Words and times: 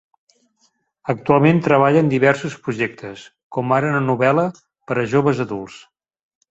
Actualment 1.13 1.61
treballa 1.67 2.03
en 2.05 2.09
diversos 2.15 2.57
projectes, 2.65 3.29
com 3.59 3.79
ara 3.79 3.95
una 3.95 4.05
novel·la 4.11 4.51
per 4.89 5.03
a 5.05 5.09
joves 5.15 5.49
adults. 5.49 5.81